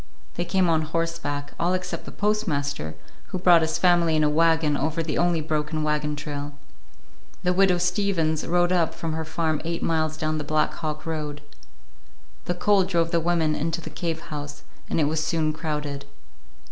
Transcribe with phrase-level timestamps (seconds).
[0.33, 2.95] They came on horseback, all except the postmaster,
[3.27, 6.53] who brought his family in a wagon over the only broken wagon trail.
[7.43, 11.41] The Widow Steavens rode up from her farm eight miles down the Black Hawk road.
[12.45, 16.05] The cold drove the women into the cave house, and it was soon crowded.